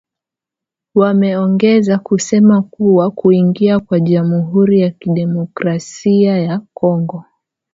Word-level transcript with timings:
Wameongeza 0.95 1.97
kusema 1.99 2.61
kuwa 2.61 3.11
kuingia 3.11 3.79
kwa 3.79 3.99
jamhuri 3.99 4.79
ya 4.79 4.89
kidemokkrasia 4.91 6.37
ya 6.37 6.59
Kongo 6.73 7.25